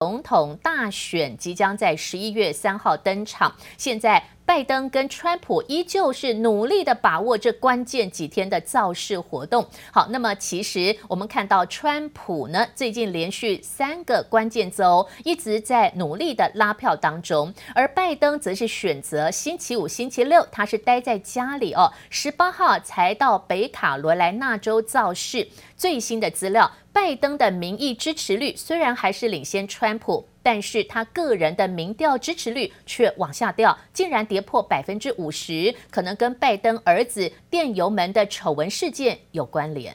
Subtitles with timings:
[0.00, 9.68] 总统大选即将在十一月三号登场，现在拜登跟川普依旧是努力的把握这关键几天的造势活动。
[9.92, 25.46] 好，那么其实我们看到川普呢，最近连续三个关键周一直在努力的拉票当中，而拜登则是选择星期五、星期六，他是待在家里哦，十八号才到北卡罗来纳州造势。
[25.76, 26.72] 最新的资料。
[26.90, 39.94] 拜登的民意支持率虽然还是领先川普，但是他个人的民调支持率却往下掉，竟然跌破百分之五十，可能跟拜登儿子电邮门的丑闻事件有关联。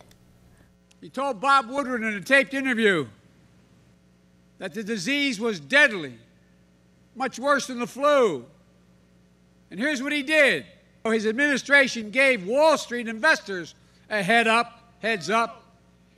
[1.01, 3.07] He told Bob Woodward in a taped interview
[4.59, 6.17] that the disease was deadly,
[7.15, 8.45] much worse than the flu.
[9.71, 10.65] And here's what he did.
[11.03, 13.73] His administration gave Wall Street investors
[14.07, 14.67] a head up,
[15.01, 15.63] heads up.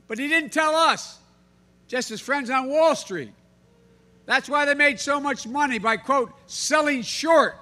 [0.06, 1.20] But he didn't tell us,
[1.88, 3.30] just his friends on Wall Street.
[4.26, 7.54] That's why they made so much money by, quote, selling short.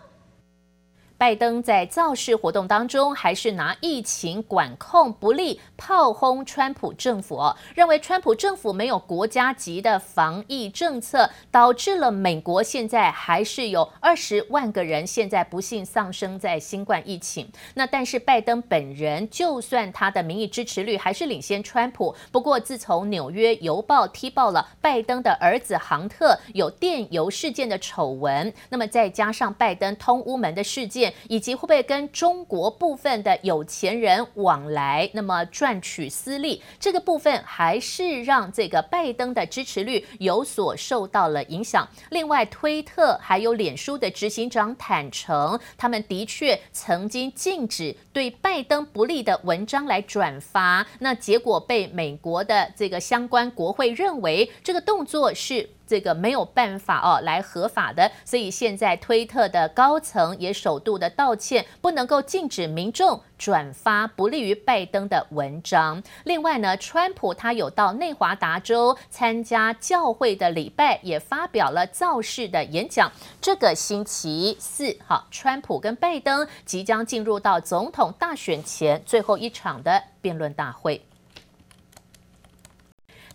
[1.24, 17.50] 拜登在造势活动当中，还是拿疫情管控不力炮轰川普政府哦，认为川普政府没有国家级的防疫政策，导致了美国现在还是有二十万个人现在不幸丧生在新冠疫情。
[17.72, 31.13] 那但是拜登本人，就算他的民意支持率还是领先川普，不过自从纽约邮报踢爆了拜登的儿子杭特有电邮事件的丑闻，那么再加上拜登通乌门的事件。
[31.28, 41.88] 以及会不会跟中国部分的有钱人往来，那么赚取私利，这个部分还是让这个拜登的支持率有所受到了影响。
[42.10, 55.68] 另外，推特还有脸书的执行长坦诚，他们的确曾经禁止对拜登不利的文章来转发，那结果被美国的这个相关国会认为这个动作是。
[55.86, 66.02] 这个没有办法哦，来合法的，所以现在推特的高层也首度的道歉，不能够禁止民众转发不利于拜登的文章。
[66.24, 73.12] 另外呢，川普他有到内华达州参加教会的礼拜，也发表了造势的演讲。
[73.42, 81.04] 这个星期四，好，川普跟拜登即将进入到总统大选前最后一场的辩论大会。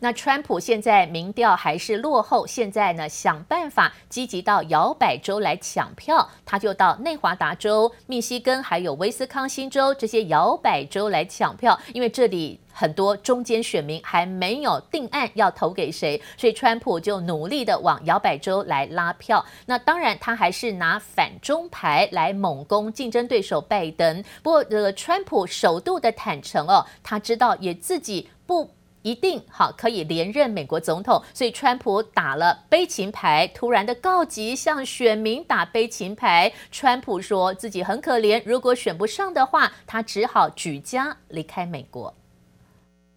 [0.02, 19.46] 那川普现在民调还是落后，现在呢想办法积极到摇摆州来抢票，他就到内华达州、密西根还有威斯康星州这些摇摆州来抢票，因为这里很多中间选民还没有定案要投给谁，所以川普就努力的往摇摆州来拉票。
[19.66, 24.24] 那当然他还是拿反中牌来猛攻竞争对手拜登。
[24.42, 28.70] 不过呃川普首度的坦诚哦，他知道也自己不。
[29.02, 36.52] 一定好可以连任美国总统，所以川普打了悲情牌，突然的告急向选民打悲情牌。
[36.72, 42.14] 川普说自己很可怜，如果选不上的话，他只好举家离开美国。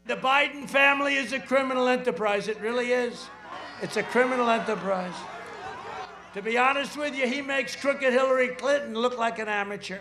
[0.06, 2.53] The Biden family is a criminal enterprise.
[2.53, 3.26] It really is.
[3.81, 5.15] It's a criminal enterprise.
[6.34, 10.00] To be honest with you, he makes crooked Hillary Clinton look like an amateur.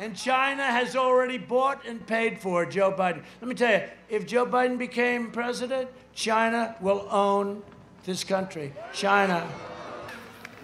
[0.00, 3.22] And China has already bought and paid for Joe Biden.
[3.42, 7.62] Let me tell you, if Joe Biden became president, China will own
[8.06, 8.72] this country.
[8.94, 9.46] China.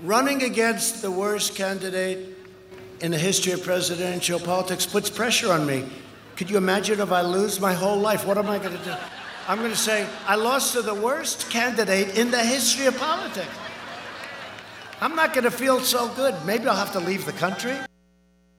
[0.02, 2.34] Running against the worst candidate
[3.02, 5.84] in the history of presidential politics puts pressure on me.
[6.36, 8.26] Could you imagine if I lose my whole life?
[8.26, 8.94] What am I going to do?
[9.48, 13.54] I'm going to say, I lost to the worst candidate in the history of politics.
[15.02, 16.34] I'm not going to feel so good.
[16.46, 17.76] Maybe I'll have to leave the country.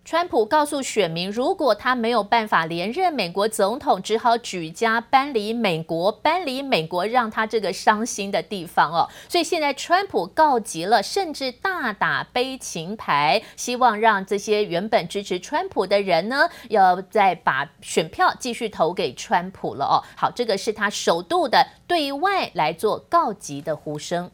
[0.10, 9.10] 川普告诉选民，如果他没有办法连任美国总统，只好举家搬离美国，搬离美国让他这个伤心的地方哦。
[9.28, 20.00] 所以现在川普告急了，甚至大打悲情牌，希望让这些原本支持川普的人呢，要再把选票继续投给川普了哦。
[20.16, 24.32] 好，这个是他首度的对外来做告急的呼声。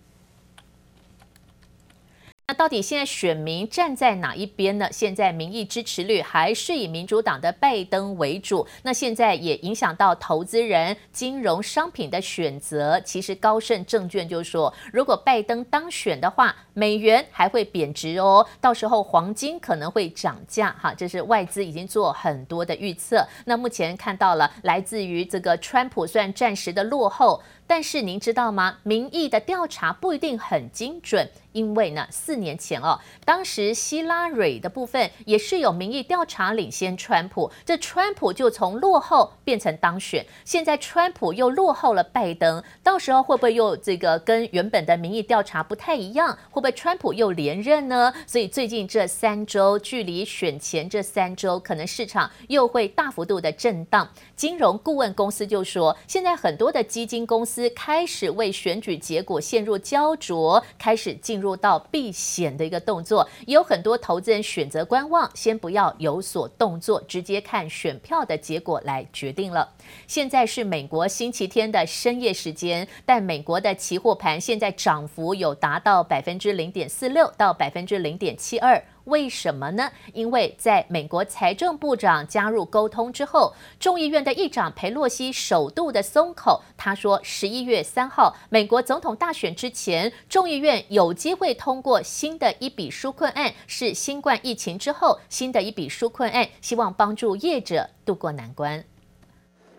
[2.53, 4.87] 到底现在选民站在哪一边呢？
[4.91, 8.65] 现在民意支持率还是以民主党的拜登为主。
[8.83, 12.99] 那现在也影响到投资人金融商品的选择。
[13.01, 20.75] 其实高盛证券就说，如果拜登当选的话，美元还会贬值哦，到时候黄金可能会涨价。
[20.79, 23.25] 哈，这是外资已经做很多的预测。
[23.45, 28.77] 那目前看到了来自于这个川普，虽然暂时的落后，但是您知道吗？
[28.83, 31.29] 民意的调查不一定很精准。
[31.53, 46.35] 因为呢，四年前哦，当时希拉蕊的部分也是有民意调查领先川普，这川普就从落后变成当选，现在川普又落后了拜登，到时候会不会又这个跟原本的民意调查不太一样？
[46.49, 48.11] 会不会川普又连任呢？
[48.25, 54.09] 所以最近这三周，距离选前这三周，可能市场又会大幅度的震荡。
[54.35, 69.73] 金融顾问公司就说，现在很多的基金公司开始为选举结果陷入焦灼，开始进入到避险的一个动作，也有很多投资人选择观望，先不要有所动作，直接看选票的结果来决定了。
[70.07, 78.83] 现在是美国星期天的深夜时间，但美国的期货盘现在涨幅有达到百分之零点四六到百分之零点七二。
[79.05, 79.91] 为什么呢？
[80.13, 98.83] 因为在美国财政部长加入沟通之后，众议院的议长裴洛西首度的松口，他说十一月三号美国总统大选之前，众议院有机会通过新的一笔纾困案，是新冠疫情之后新的一笔纾困案，希望帮助业者渡过难关。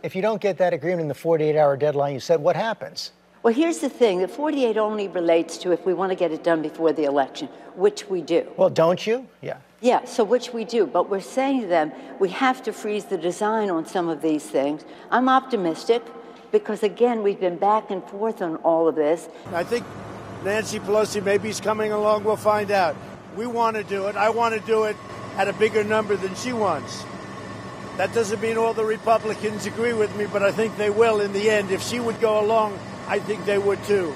[0.03, 3.09] If you don't get that agreement in the 48-hour deadline, you said what happens?
[3.45, 6.43] Well, here's the thing the 48 only relates to if we want to get it
[6.43, 8.51] done before the election, which we do.
[8.57, 9.29] Well, don't you?
[9.43, 9.59] Yeah.
[9.83, 10.87] Yeah, so which we do.
[10.87, 14.45] But we're saying to them, we have to freeze the design on some of these
[14.45, 14.83] things.
[15.11, 16.03] I'm optimistic
[16.53, 19.29] because, again, we've been back and forth on all of this.
[19.53, 19.85] I think
[20.43, 22.25] Nancy Pelosi maybe is coming along.
[22.25, 22.97] We'll find out.
[23.37, 24.17] We want to do it.
[24.17, 24.97] I want to do it
[25.37, 27.05] at a bigger number than she wants.
[27.99, 31.35] That doesn't mean all the Republicans agree with me, but I think they will in
[31.35, 31.71] the end.
[31.71, 34.15] If she would go along, I think they would too.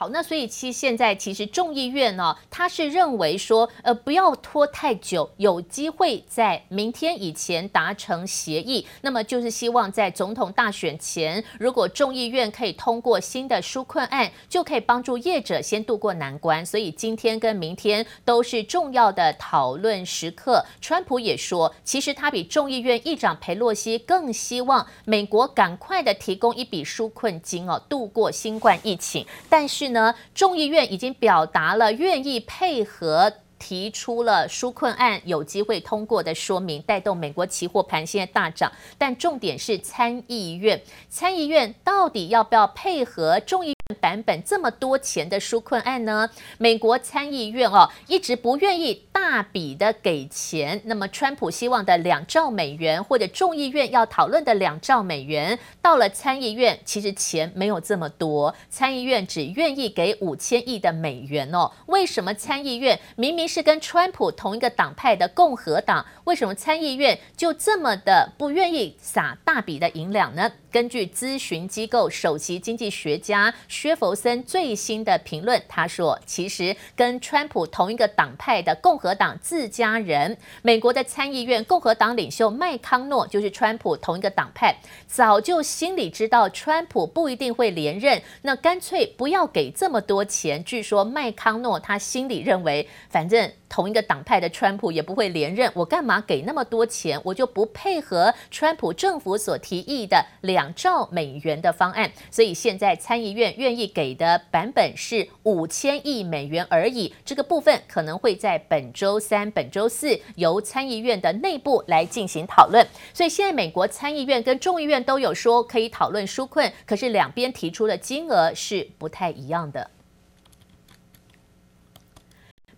[0.00, 8.86] 好，那所以其现在其实众议院呢，他是认为说，呃，不要拖太久，有机会在明天以前达成协议。
[9.02, 16.64] 那么就是希望在总统大选前，如果众议院可以通过新的纾困案，就可以帮助业者先渡过难关。
[16.64, 20.64] 所以今天跟明天都是重要的讨论时刻。
[20.80, 29.26] 川普也说，其实他比众议院议长裴洛西更希望美国赶快的提供一笔纾困金哦，度过新冠疫情。
[29.50, 33.32] 但是呢，众议院已经表达了愿意配合。
[33.62, 38.72] 提出了纾困案有机会通过的说明，带动美国期货盘现在大涨。
[38.96, 46.28] 但重点是参议院，参议院到底要不要配合众议版本这么多钱的纾困案呢？
[46.58, 50.80] 美国参议院哦一直不愿意大笔的给钱。
[50.84, 61.70] 那么川普希望的两兆美元，或者众议院要讨论的两兆美元，到了参议院其实钱没有这么多，参议院只愿意给五千亿的美元哦。
[61.86, 70.50] 为什么参议院明明是跟川普同一个党派的共和党，为什么参议院就这么的不愿意撒大笔的银两呢？
[70.70, 90.62] 根据咨询机构首席经济学家薛弗森最新的评论，他说，其实跟川普同一个党派的共和党自家人，美国的参议院共和党领袖麦康诺就是川普同一个党派，早就心里知道川普不一定会连任，那干脆不要给这么多钱。
[90.62, 93.50] 据说麦康诺他心里认为，反正。
[93.70, 97.20] 同一个党派的川普也不会连任，我干嘛给那么多钱？
[97.22, 102.10] 我就不配合川普政府所提议的两兆美元的方案。
[102.32, 107.14] 所以现在参议院越愿意给的版本是五千亿美元而已。
[107.24, 112.84] 这个部分可能会在本周三、本周四由参议院的内部来进行讨论。
[113.14, 119.88] 所以现在美国参议院跟众议院都有说可以讨论纾困，可是两边提出的金额是不太一样的。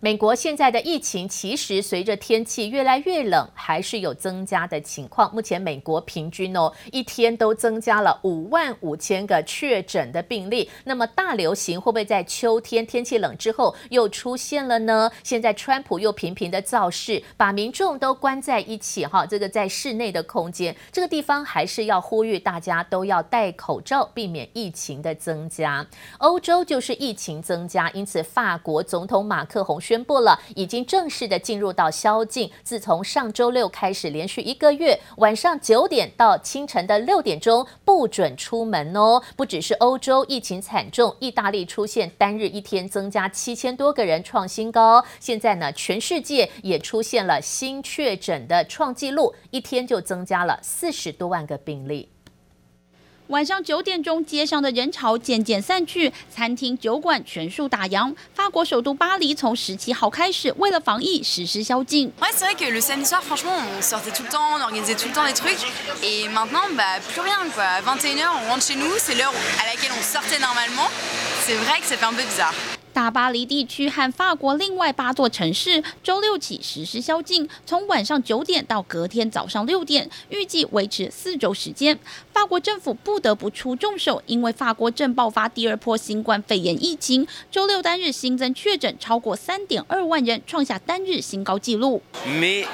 [0.03, 5.33] 美国现在的疫情其实随着天气越来越冷，还是有增加的情况。
[5.33, 10.69] 目前美国平均哦一天都增加了五万五千个确诊的病例。
[10.83, 15.09] 那么大流行会不会在秋天天气冷之后又出现了呢？
[15.23, 25.87] 现在川普又频频的造势，把民众都关在一起哈，这个在室内的空间，这个地方还是要呼吁大家都要戴口罩，避免疫情的增加。
[26.17, 32.49] 欧洲就是疫情增加，因此法国总统马克宏宣宣布了，已经正式的进入到宵禁。
[32.63, 39.21] 自从上周六开始，连续一个月，晚上九点到清晨的六点钟不准出门哦。
[39.35, 45.05] 不只是欧洲疫情惨重，意大利出现单日一天增加七千多个人创新高。
[45.19, 52.09] 现在呢，全世界也出现了新确诊的创纪录，一天就增加了四十多万个病例。
[53.33, 58.13] 晚上九点钟，街上的人潮渐渐散去，餐厅、酒馆全数打烊。
[58.35, 62.11] 法国首都巴黎从十七号开始，为了防疫实施宵禁。
[62.31, 65.15] C'est vrai que le samedi soir, franchement, on sortait tout le temps, on organisait tout le
[65.15, 65.57] temps des trucs,
[66.03, 67.81] et maintenant, bah, plus rien, quoi.
[67.81, 70.87] 21 h on rentre chez nous, c'est l'heure à laquelle on sortait normalement.
[71.41, 72.53] C'est vrai que ça fait un peu bizarre.
[72.93, 81.97] 大巴黎地区和法国另外八座城市周六起实施宵禁，从晚上九点到隔天早上六点，预计维持四周时间。
[82.31, 87.27] 法国政府不得不出重手，因为法国正爆发第二波新冠肺炎疫情。
[87.51, 92.01] 周六单日新增确诊超过三点二万人，创下单日新高纪录。
[92.25, 92.67] Et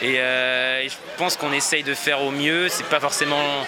[0.00, 2.68] je pense qu'on essaye de faire au mieux.
[2.68, 3.64] C'est pas forcément,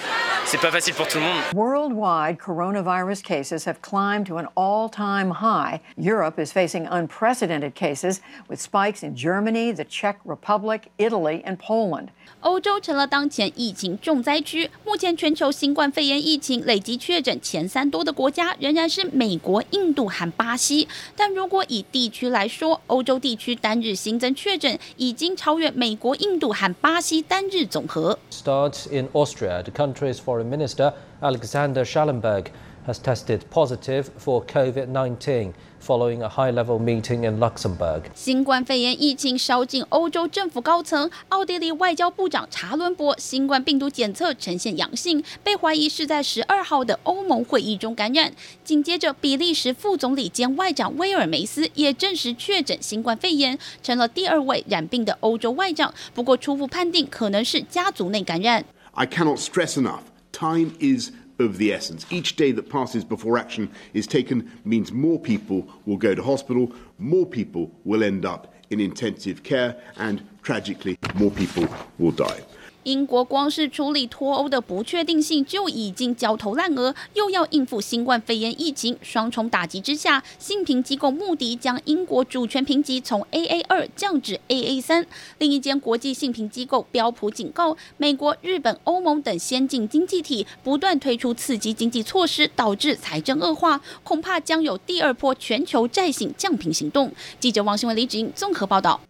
[0.50, 1.42] c'est pas facile pour tout le monde.
[1.54, 5.82] Worldwide, coronavirus cases have climbed to an all-time high.
[5.98, 12.10] Europe is facing unprecedented cases with spikes in Germany, the Czech Republic, Italy, and Poland.
[12.42, 14.70] 欧洲成了当前疫情重灾区。
[14.84, 20.88] 目前全球新冠肺炎疫情累计确诊前三多的国家仍然是美国、印度和巴西。
[21.16, 28.18] 但如果以地区来说，欧洲地区单日新增确诊已经超越美国、印度和巴西单日总和。
[28.32, 29.64] Starts in Austria.
[29.64, 32.52] The country's foreign minister Alexander Schallenberg
[32.86, 35.54] has tested positive for COVID-19.
[35.82, 41.12] Following a high-level meeting in Luxembourg，新冠肺炎疫情烧进欧洲政府高层。
[41.30, 48.34] 奥地利外交部长查伦伯新冠病毒检测呈现阳性，被怀疑是在十二号的欧盟会议中感染。
[48.64, 55.94] 紧接着，比利时副总理兼外长威尔梅斯也证实确诊新冠肺炎，成了第二位染病的欧洲外长。
[56.16, 58.66] 不过，初步判定可能是家族内感染。
[58.94, 60.02] I cannot stress enough.
[60.41, 62.07] Time is of the essence.
[62.09, 66.73] Each day that passes before action is taken means more people will go to hospital,
[66.99, 71.69] more people will end up in intensive care, and tragically, more people
[71.99, 72.41] will die.
[72.85, 85.07] 英国光是处理脱欧的不确定性就已经焦头烂额，又要应付新冠肺炎疫情，双重打击之下，信评机构穆迪将英国主权评级从 AA 二降至 AA 三。
[85.39, 97.13] 另一间国际信评机构标普警告，美国、日本、欧盟等先进经济体不断推出刺激经济措施，导致财政恶化，恐怕将有第二波全球债信降评行动。
[97.39, 99.01] 记者王新文、李芷英综合报道。